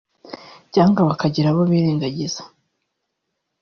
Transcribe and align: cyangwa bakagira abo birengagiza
cyangwa 0.73 1.07
bakagira 1.09 1.47
abo 1.49 1.61
birengagiza 1.71 2.41